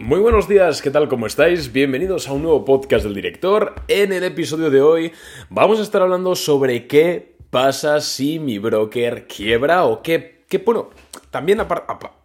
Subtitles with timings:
[0.00, 1.08] Muy buenos días, ¿qué tal?
[1.08, 1.74] ¿Cómo estáis?
[1.74, 3.74] Bienvenidos a un nuevo podcast del director.
[3.86, 5.12] En el episodio de hoy
[5.50, 10.88] vamos a estar hablando sobre qué pasa si mi broker quiebra o qué, qué bueno,
[11.30, 11.60] también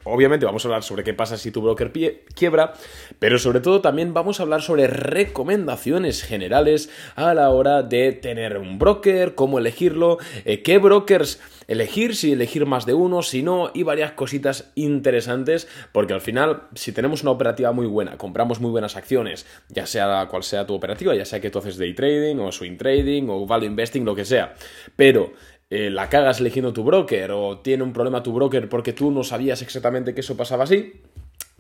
[0.04, 1.92] obviamente vamos a hablar sobre qué pasa si tu broker
[2.33, 2.73] quiebra,
[3.20, 8.57] pero sobre todo también vamos a hablar sobre recomendaciones generales a la hora de tener
[8.57, 13.71] un broker, cómo elegirlo, eh, qué brokers elegir, si elegir más de uno, si no,
[13.74, 18.72] y varias cositas interesantes, porque al final, si tenemos una operativa muy buena, compramos muy
[18.72, 22.38] buenas acciones, ya sea cual sea tu operativa, ya sea que tú haces day trading
[22.38, 24.53] o swing trading o value investing, lo que sea,
[24.95, 25.33] pero
[25.75, 29.25] eh, la cagas eligiendo tu broker o tiene un problema tu broker porque tú no
[29.25, 31.02] sabías exactamente que eso pasaba así,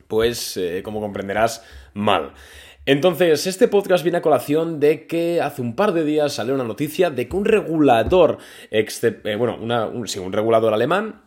[0.07, 2.31] pues eh, como comprenderás, mal.
[2.85, 6.63] Entonces, este podcast viene a colación de que hace un par de días salió una
[6.63, 8.37] noticia de que un regulador,
[8.71, 8.85] eh,
[9.37, 11.24] bueno, un regulador alemán,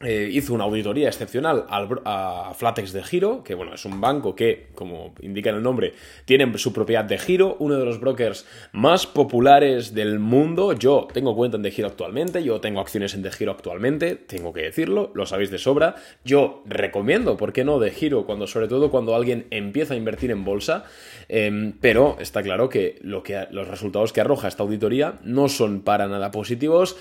[0.00, 4.68] eh, hizo una auditoría excepcional a Flatex de Giro, que bueno, es un banco que,
[4.76, 5.92] como indica el nombre,
[6.24, 10.72] tiene su propiedad de Giro, uno de los brokers más populares del mundo.
[10.72, 14.52] Yo tengo cuenta en de Giro actualmente, yo tengo acciones en de Giro actualmente, tengo
[14.52, 15.96] que decirlo, lo sabéis de sobra.
[16.24, 18.24] Yo recomiendo, ¿por qué no de Giro?
[18.24, 20.84] Cuando, sobre todo cuando alguien empieza a invertir en bolsa,
[21.28, 26.30] em, pero está claro que los resultados que arroja esta auditoría no son para nada
[26.30, 26.96] positivos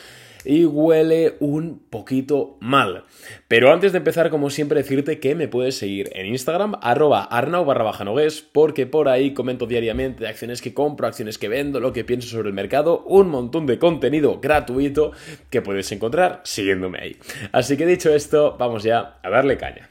[0.46, 3.06] y huele un poquito mal.
[3.48, 7.66] Pero antes de empezar, como siempre, decirte que me puedes seguir en Instagram, arroba arnau
[7.66, 8.06] barra baja
[8.52, 12.50] porque por ahí comento diariamente acciones que compro, acciones que vendo, lo que pienso sobre
[12.50, 15.12] el mercado, un montón de contenido gratuito
[15.50, 17.18] que puedes encontrar siguiéndome ahí.
[17.52, 19.90] Así que dicho esto, vamos ya a darle caña.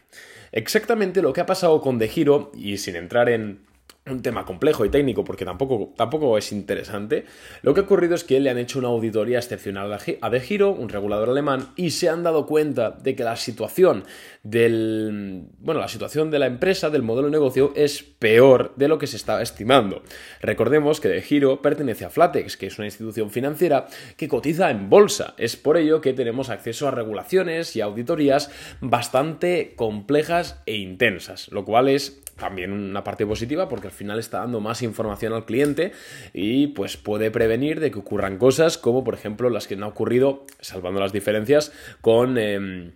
[0.52, 3.60] Exactamente lo que ha pasado con De Giro, y sin entrar en
[4.06, 7.24] un tema complejo y técnico porque tampoco, tampoco es interesante,
[7.62, 10.70] lo que ha ocurrido es que le han hecho una auditoría excepcional a De Giro,
[10.70, 14.04] un regulador alemán, y se han dado cuenta de que la situación
[14.42, 18.98] del bueno, la situación de la empresa, del modelo de negocio es peor de lo
[18.98, 20.02] que se estaba estimando.
[20.40, 24.88] Recordemos que De Giro pertenece a Flatex, que es una institución financiera que cotiza en
[24.88, 25.34] bolsa.
[25.38, 28.50] Es por ello que tenemos acceso a regulaciones y auditorías
[28.80, 34.38] bastante complejas e intensas, lo cual es también una parte positiva porque al final está
[34.38, 35.92] dando más información al cliente
[36.32, 40.44] y pues puede prevenir de que ocurran cosas como por ejemplo las que han ocurrido,
[40.60, 42.38] salvando las diferencias, con...
[42.38, 42.92] Em,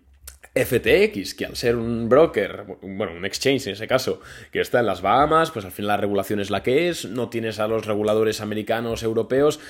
[0.53, 4.21] FTX, que al ser un broker, bueno, un exchange en ese caso,
[4.51, 7.29] que está en las Bahamas, pues al final la regulación es la que es, no
[7.29, 9.61] tienes a los reguladores americanos, europeos,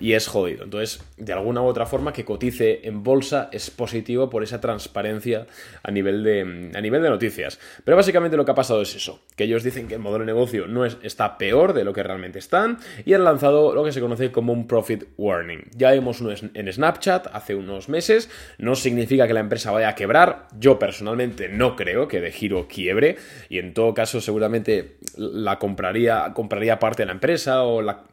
[0.00, 0.64] y es jodido.
[0.64, 5.46] Entonces, de alguna u otra forma, que cotice en bolsa es positivo por esa transparencia
[5.82, 7.58] a nivel de, a nivel de noticias.
[7.84, 10.32] Pero básicamente lo que ha pasado es eso, que ellos dicen que el modelo de
[10.32, 13.92] negocio no es, está peor de lo que realmente están y han lanzado lo que
[13.92, 15.68] se conoce como un profit warning.
[15.74, 19.94] Ya vimos uno en Snapchat hace unos meses, no significa que la empresa vaya a
[19.94, 23.16] quebrar, yo personalmente no creo que de giro quiebre
[23.48, 28.04] y en todo caso seguramente la compraría, compraría parte de la empresa o la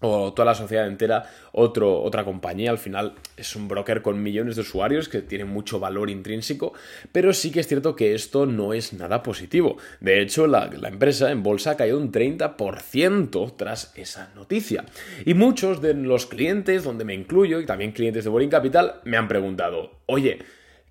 [0.00, 2.70] o toda la sociedad entera otra compañía.
[2.70, 6.72] Al final es un broker con millones de usuarios que tiene mucho valor intrínseco,
[7.12, 9.76] pero sí que es cierto que esto no es nada positivo.
[10.00, 14.84] De hecho, la, empresa en bolsa ha caído un 30% tras esa noticia.
[15.24, 19.16] Y muchos de los clientes, donde me incluyo, y también clientes de Boring Capital, me
[19.16, 20.38] han preguntado, oye,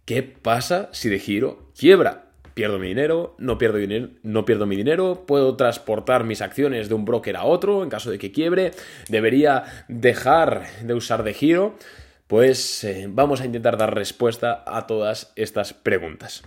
[0.05, 2.26] ¿qué pasa si de giro quiebra?
[2.57, 3.77] Pierdo mi dinero, no pierdo,
[4.23, 8.09] no pierdo mi dinero, puedo transportar mis acciones de un broker a otro en caso
[8.09, 8.71] de que quiebre,
[9.09, 11.75] debería dejar de usar de giro.
[12.25, 16.41] Pues eh, vamos a intentar dar respuesta a todas estas preguntas.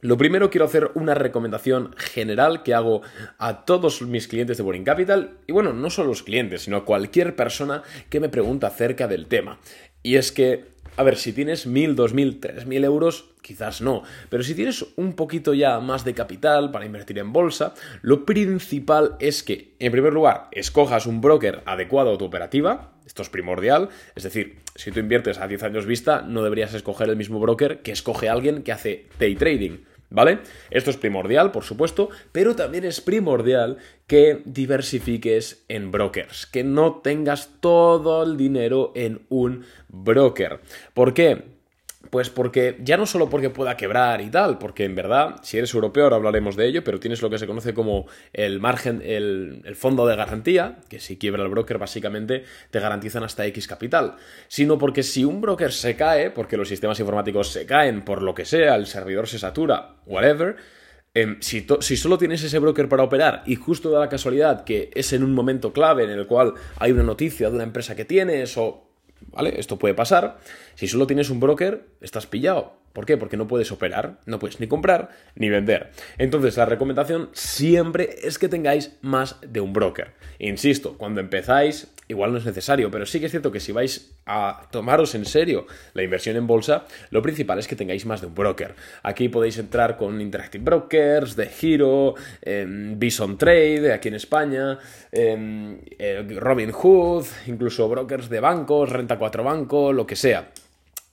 [0.00, 3.02] Lo primero quiero hacer una recomendación general que hago
[3.36, 6.84] a todos mis clientes de Boring Capital y bueno, no solo los clientes, sino a
[6.86, 9.60] cualquier persona que me pregunta acerca del tema.
[10.02, 14.02] Y es que a ver, si tienes 1.000, 2.000, 3.000 euros, quizás no.
[14.28, 19.16] Pero si tienes un poquito ya más de capital para invertir en bolsa, lo principal
[19.18, 22.92] es que, en primer lugar, escojas un broker adecuado a tu operativa.
[23.06, 23.88] Esto es primordial.
[24.14, 27.80] Es decir, si tú inviertes a 10 años vista, no deberías escoger el mismo broker
[27.80, 29.78] que escoge alguien que hace day trading.
[30.12, 30.40] ¿Vale?
[30.70, 37.00] Esto es primordial, por supuesto, pero también es primordial que diversifiques en brokers, que no
[37.02, 40.60] tengas todo el dinero en un broker.
[40.92, 41.61] ¿Por qué?
[42.12, 45.72] Pues porque ya no solo porque pueda quebrar y tal, porque en verdad, si eres
[45.72, 49.62] europeo, ahora hablaremos de ello, pero tienes lo que se conoce como el margen, el,
[49.76, 54.16] fondo de garantía, que si quiebra el broker, básicamente te garantizan hasta X capital.
[54.48, 58.34] Sino porque si un broker se cae, porque los sistemas informáticos se caen por lo
[58.34, 60.56] que sea, el servidor se satura, whatever,
[61.14, 64.90] em, si, si, solo tienes ese broker para operar y justo da la casualidad que
[64.94, 68.04] es en un momento clave en el cual hay una noticia de una empresa que
[68.04, 68.92] tienes o
[69.30, 69.54] ¿vale?
[69.58, 70.38] Esto puede pasar.
[70.82, 72.72] Si solo tienes un broker, estás pillado.
[72.92, 73.16] ¿Por qué?
[73.16, 75.92] Porque no puedes operar, no puedes ni comprar ni vender.
[76.18, 80.08] Entonces, la recomendación siempre es que tengáis más de un broker.
[80.40, 84.16] Insisto, cuando empezáis, igual no es necesario, pero sí que es cierto que si vais
[84.26, 88.26] a tomaros en serio la inversión en bolsa, lo principal es que tengáis más de
[88.26, 88.74] un broker.
[89.04, 94.80] Aquí podéis entrar con Interactive Brokers, de Giro, eh, Bison Trade, aquí en España,
[95.12, 100.50] em, eh, Robin Hood, incluso brokers de bancos, Renta 4 Banco, lo que sea.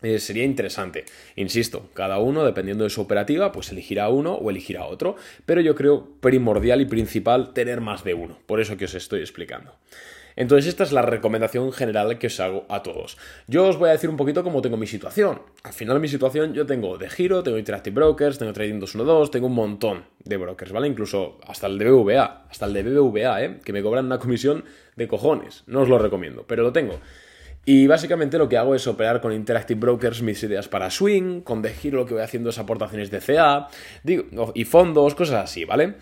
[0.01, 1.05] Eh, sería interesante.
[1.35, 5.75] Insisto, cada uno, dependiendo de su operativa, pues elegirá uno o elegirá otro, pero yo
[5.75, 9.73] creo primordial y principal tener más de uno, por eso que os estoy explicando.
[10.39, 13.17] Entonces esta es la recomendación general que os hago a todos.
[13.47, 15.41] Yo os voy a decir un poquito cómo tengo mi situación.
[15.63, 19.47] Al final mi situación yo tengo de Giro, tengo Interactive Brokers, tengo Trading 212, tengo
[19.47, 20.87] un montón de brokers, ¿vale?
[20.87, 23.59] Incluso hasta el de BBVA, hasta el de BBVA, ¿eh?
[23.65, 24.63] Que me cobran una comisión
[24.95, 25.63] de cojones.
[25.67, 27.01] No os lo recomiendo, pero lo tengo.
[27.65, 31.61] Y básicamente lo que hago es operar con Interactive Brokers mis ideas para Swing, con
[31.61, 33.67] The Giro lo que voy haciendo es aportaciones de CA
[34.03, 35.95] digo, y fondos, cosas así, ¿vale?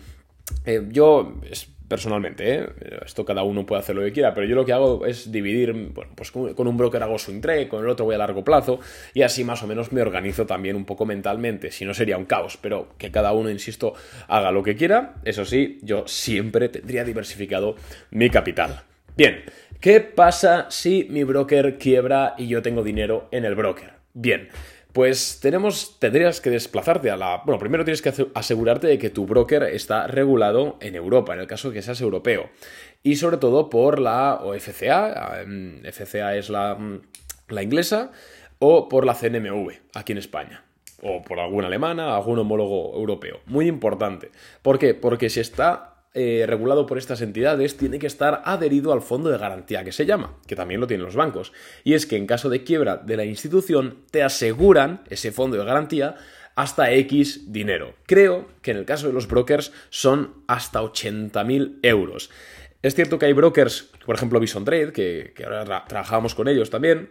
[0.64, 1.40] Eh, yo
[1.88, 2.68] personalmente, ¿eh?
[3.04, 5.72] esto cada uno puede hacer lo que quiera, pero yo lo que hago es dividir,
[5.94, 8.78] bueno, pues con un broker hago swing trade, con el otro voy a largo plazo
[9.14, 12.26] y así más o menos me organizo también un poco mentalmente, si no sería un
[12.26, 13.94] caos, pero que cada uno, insisto,
[14.28, 17.74] haga lo que quiera, eso sí, yo siempre tendría diversificado
[18.10, 18.82] mi capital.
[19.16, 19.42] Bien,
[19.80, 23.92] ¿qué pasa si mi broker quiebra y yo tengo dinero en el broker?
[24.14, 24.48] Bien,
[24.92, 27.42] pues tenemos, tendrías que desplazarte a la...
[27.44, 31.46] Bueno, primero tienes que asegurarte de que tu broker está regulado en Europa, en el
[31.46, 32.50] caso de que seas europeo.
[33.02, 35.44] Y sobre todo por la OFCA,
[35.84, 37.00] FCA es la, mm,
[37.48, 38.10] la inglesa,
[38.58, 40.64] o por la CNMV, aquí en España
[41.02, 43.40] o por alguna alemana, algún homólogo europeo.
[43.46, 44.30] Muy importante.
[44.62, 44.94] ¿Por qué?
[44.94, 49.38] Porque si está eh, regulado por estas entidades tiene que estar adherido al fondo de
[49.38, 51.52] garantía que se llama, que también lo tienen los bancos.
[51.84, 55.64] Y es que en caso de quiebra de la institución te aseguran ese fondo de
[55.64, 56.16] garantía
[56.54, 57.94] hasta X dinero.
[58.04, 62.30] Creo que en el caso de los brokers son hasta 80.000 euros.
[62.82, 67.10] Es cierto que hay brokers, por ejemplo Bison Trade, que, ahora trabajamos con ellos también,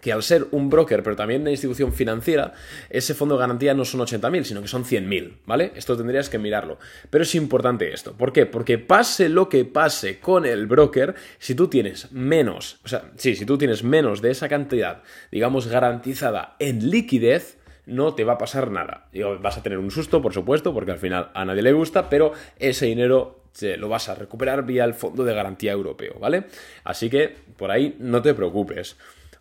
[0.00, 2.52] que al ser un broker, pero también una institución financiera,
[2.90, 5.72] ese fondo de garantía no son 80.000, sino que son 100.000, ¿vale?
[5.74, 6.78] Esto tendrías que mirarlo.
[7.08, 8.12] Pero es importante esto.
[8.12, 8.44] ¿Por qué?
[8.44, 13.34] Porque pase lo que pase con el broker, si tú tienes menos, o sea, sí,
[13.36, 15.02] si tú tienes menos de esa cantidad,
[15.32, 17.56] digamos, garantizada en liquidez,
[17.86, 19.08] no te va a pasar nada.
[19.40, 22.32] vas a tener un susto, por supuesto, porque al final a nadie le gusta, pero
[22.58, 23.44] ese dinero
[23.78, 26.44] lo vas a recuperar vía el Fondo de Garantía Europeo, ¿vale?
[26.84, 28.96] Así que por ahí no te preocupes.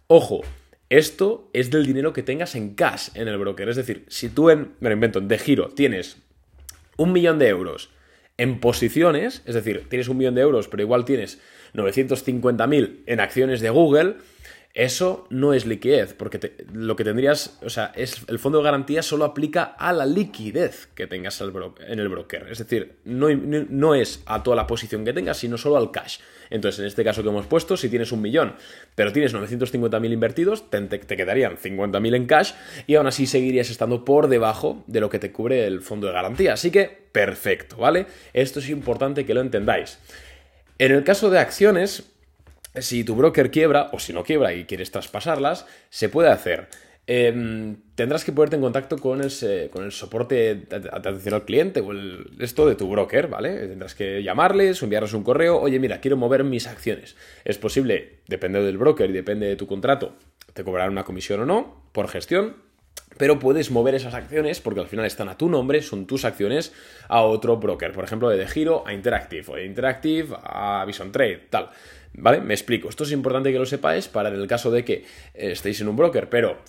[0.08, 0.42] Ojo,
[0.90, 3.70] esto es del dinero que tengas en cash en el broker.
[3.70, 6.18] Es decir, si tú en, me lo invento, de giro tienes
[6.98, 7.90] un millón de euros
[8.38, 11.40] en posiciones, es decir, tienes un millón de euros, pero igual tienes
[11.74, 14.18] 950.000 en acciones de Google,
[14.76, 19.02] eso no es liquidez, porque lo que tendrías, o sea, es el fondo de garantía
[19.02, 22.48] solo aplica a la liquidez que tengas en el broker.
[22.52, 26.18] Es decir, no, no, es a toda la posición que tengas, sino solo al cash.
[26.50, 28.56] Entonces, en este caso que hemos puesto, si tienes un millón,
[28.96, 32.52] pero tienes 950.000 invertidos, te, te quedarían 50.000 en cash
[32.86, 36.14] y aún así seguirías estando por debajo de lo que te cubre el fondo de
[36.14, 36.52] garantía.
[36.52, 38.08] Así que, perfecto, ¿vale?
[38.34, 40.00] Esto es importante que lo entendáis.
[40.78, 42.12] En el caso de acciones,
[42.80, 46.70] si tu broker quiebra o si no quiebra y quieres traspasarlas, se puede hacer.
[47.08, 51.80] Em, tendrás que ponerte en contacto con el, con el soporte de atención al cliente
[51.80, 53.68] o el, esto de tu broker, ¿vale?
[53.68, 57.16] Tendrás que llamarles o enviarles un correo, oye, mira, quiero mover mis acciones.
[57.44, 60.16] Es posible, depende del broker y depende de tu contrato,
[60.54, 62.56] te cobrarán una comisión o no por gestión,
[63.18, 66.74] pero puedes mover esas acciones porque al final están a tu nombre, son tus acciones,
[67.08, 67.92] a otro broker.
[67.92, 71.70] Por ejemplo, de, de Giro a Interactive o de Interactive a Vision Trade, tal.
[72.18, 72.42] ¿Vale?
[72.42, 72.90] Me explico.
[72.90, 74.94] Esto es importante que lo sepáis para en el caso de que
[75.34, 76.60] eh, estéis en un broker, pero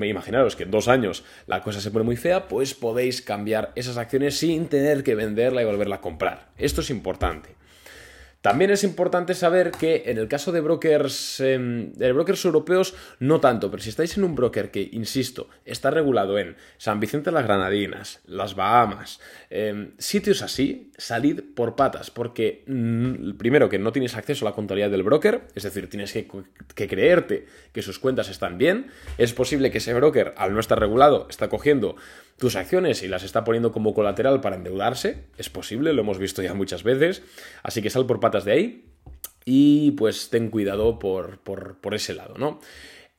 [0.00, 3.96] imaginaros que en dos años la cosa se pone muy fea, pues podéis cambiar esas
[3.96, 6.48] acciones sin tener que venderla y volverla a comprar.
[6.58, 7.50] Esto es importante.
[8.44, 13.40] También es importante saber que en el caso de brokers, em, de brokers europeos, no
[13.40, 17.36] tanto, pero si estáis en un broker que, insisto, está regulado en San Vicente de
[17.36, 23.92] las Granadinas, las Bahamas, em, sitios así, salid por patas, porque mm, primero que no
[23.92, 26.26] tienes acceso a la contabilidad del broker, es decir, tienes que,
[26.88, 31.26] creerte que sus cuentas están bien, es posible que ese broker, al no estar regulado,
[31.28, 31.96] está cogiendo
[32.38, 36.42] tus acciones y las está poniendo como colateral para endeudarse, es posible, lo hemos visto
[36.42, 37.22] ya muchas veces,
[37.62, 38.84] así que sal por patas de ahí
[39.44, 42.60] y pues ten cuidado por, por, ese lado, ¿no?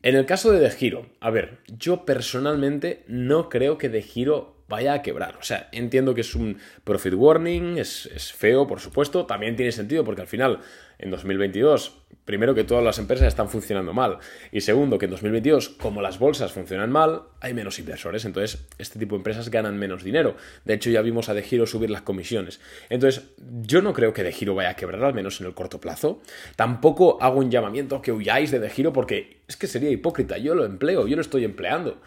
[0.01, 4.54] En el caso de De Giro, a ver, yo personalmente no creo que De Giro
[4.67, 5.37] vaya a quebrar.
[5.37, 10.03] O sea, entiendo que es un profit warning, es, feo, por supuesto, también tiene sentido
[10.03, 10.59] porque al final,
[10.97, 14.17] en 2022, primero que todas las empresas están funcionando mal
[14.51, 18.97] y segundo que en 2022, como las bolsas funcionan mal, hay menos inversores, entonces este
[18.97, 20.35] tipo de empresas ganan menos dinero.
[20.63, 22.59] De hecho, ya vimos a De Giro subir las comisiones.
[22.89, 23.23] Entonces,
[23.61, 26.21] yo no creo que De Giro vaya a quebrar, al menos en el corto plazo.
[26.55, 30.39] Tampoco hago un llamamiento que huyáis de De Giro porque es que sería hipócrita.
[30.39, 32.01] Yo lo empleo, yo lo estoy empleando.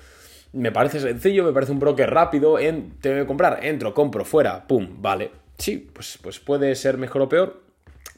[0.52, 4.67] Me parece sencillo, me parece un broker rápido, en, tengo que comprar, entro, compro, fuera,
[4.67, 5.31] pum, vale.
[5.59, 7.62] Sí, pues, pues puede ser mejor o peor,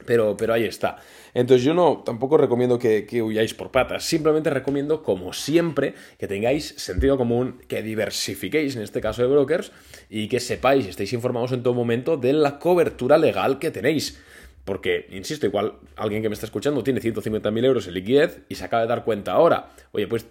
[0.06, 0.98] pero, pero ahí está.
[1.34, 6.28] Entonces yo no tampoco recomiendo que, que, huyáis por patas, simplemente recomiendo, como siempre, que
[6.28, 9.72] tengáis sentido común, que diversifiquéis, en este caso de brokers,
[10.08, 14.20] y que sepáis, estéis informados en todo momento de la cobertura legal que tenéis.
[14.64, 18.64] Porque, insisto, igual alguien que me está escuchando tiene 150.000 euros en liquidez y se
[18.64, 19.70] acaba de dar cuenta ahora.
[19.92, 20.26] Oye, pues,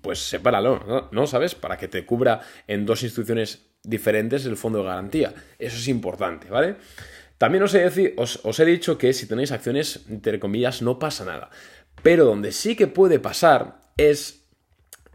[0.00, 1.08] pues sepáralo, ¿no?
[1.10, 1.26] ¿no?
[1.26, 1.54] ¿Sabes?
[1.54, 5.34] Para que te cubra en dos instituciones diferentes el fondo de garantía.
[5.58, 6.76] Eso es importante, ¿vale?
[7.38, 11.50] También os he, os he dicho que si tenéis acciones, entre comillas, no pasa nada.
[12.02, 14.44] Pero donde sí que puede pasar es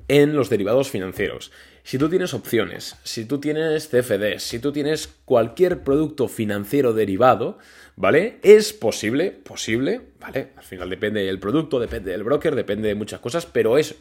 [0.08, 1.52] en los derivados financieros.
[1.86, 7.60] Si tú tienes opciones, si tú tienes CFDs, si tú tienes cualquier producto financiero derivado,
[7.96, 8.40] ¿vale?
[8.42, 10.48] Es posible, posible, ¿vale?
[10.58, 13.94] Al final depende del producto, depende del broker, depende de muchas cosas, pero es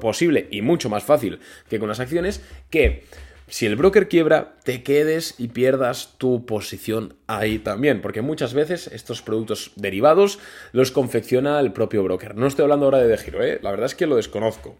[0.00, 3.02] posible y mucho más fácil que con las acciones que
[3.48, 8.86] si el broker quiebra, te quedes y pierdas tu posición ahí también, porque muchas veces
[8.86, 10.38] estos productos derivados
[10.70, 12.36] los confecciona el propio broker.
[12.36, 13.58] No estoy hablando ahora de De Giro, ¿eh?
[13.60, 14.78] la verdad es que lo desconozco.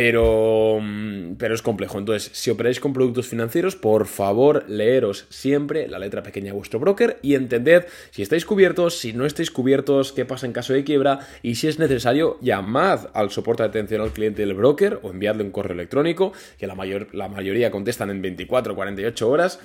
[0.00, 1.98] Pero, mm, pero es complejo.
[1.98, 6.80] Entonces, si operáis con productos financieros, por favor, leeros siempre la letra pequeña de vuestro
[6.80, 10.84] broker y entended si estáis cubiertos, si no estáis cubiertos, qué pasa en caso de
[10.84, 15.10] quiebra y si es necesario, llamad al soporte de atención al cliente del broker o
[15.10, 19.60] enviadle un correo electrónico, que la, mayor, la mayoría contestan en 24 o 48 horas,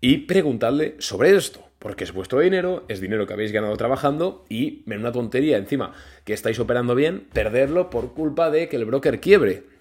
[0.00, 4.82] y preguntadle sobre esto porque es vuestro dinero, es dinero que habéis ganado trabajando y
[4.90, 5.92] en una tontería encima
[6.24, 9.75] que estáis operando bien, perderlo por culpa de que el broker quiebre.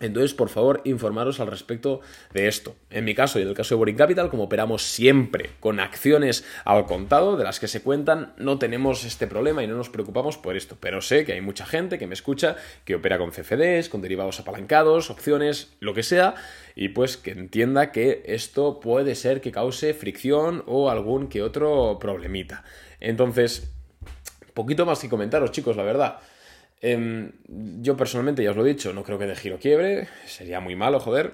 [0.00, 2.00] Entonces, por favor, informaros al respecto
[2.32, 2.76] de esto.
[2.90, 6.44] En mi caso y en el caso de Boring Capital, como operamos siempre con acciones
[6.64, 10.36] al contado, de las que se cuentan, no tenemos este problema y no nos preocupamos
[10.36, 10.76] por esto.
[10.78, 14.38] Pero sé que hay mucha gente que me escucha que opera con CFDs, con derivados
[14.38, 16.34] apalancados, opciones, lo que sea,
[16.76, 21.98] y pues que entienda que esto puede ser que cause fricción o algún que otro
[22.00, 22.62] problemita.
[23.00, 23.72] Entonces,
[24.54, 26.18] poquito más que comentaros, chicos, la verdad.
[26.80, 27.30] Eh,
[27.80, 30.76] yo personalmente, ya os lo he dicho, no creo que de giro quiebre, sería muy
[30.76, 31.32] malo, joder,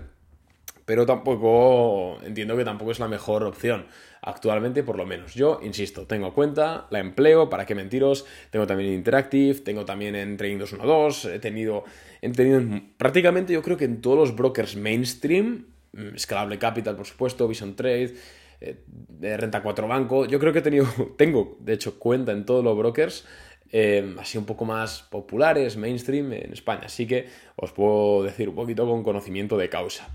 [0.86, 3.86] pero tampoco entiendo que tampoco es la mejor opción
[4.24, 5.34] actualmente por lo menos.
[5.34, 10.14] Yo insisto tengo cuenta la empleo para qué mentiros tengo también en Interactive tengo también
[10.14, 11.84] en Trading 212 he tenido
[12.22, 12.62] he tenido
[12.96, 17.76] prácticamente yo creo que en todos los brokers mainstream mm, Scalable Capital por supuesto Vision
[17.76, 18.14] Trade
[18.60, 20.86] eh, Renta 4 Banco yo creo que he tenido
[21.18, 23.26] tengo de hecho cuenta en todos los brokers
[23.76, 26.82] eh, así un poco más populares, mainstream en España.
[26.84, 27.26] Así que
[27.56, 30.08] os puedo decir un poquito con conocimiento de causa.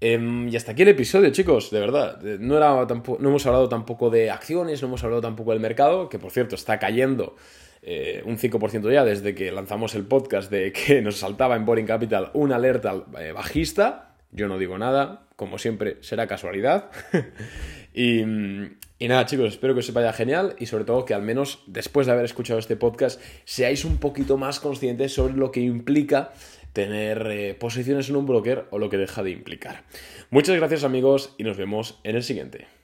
[0.00, 2.18] Eh, y hasta aquí el episodio, chicos, de verdad.
[2.22, 6.18] No, era no hemos hablado tampoco de acciones, no hemos hablado tampoco del mercado, que
[6.18, 7.36] por cierto está cayendo
[7.82, 11.86] eh, un 5% ya desde que lanzamos el podcast de que nos saltaba en Boring
[11.86, 14.07] Capital una alerta eh, bajista.
[14.30, 16.90] Yo no digo nada, como siempre será casualidad.
[17.94, 18.22] y,
[19.00, 22.12] nada, chicos, espero que os vaya genial y sobre todo que al menos después de
[22.12, 26.32] haber escuchado este podcast seáis un poquito más conscientes sobre lo que implica
[26.72, 29.84] tener eh, posiciones en un broker o lo que deja de implicar.
[30.30, 32.77] Muchas gracias amigos y nos vemos en el siguiente.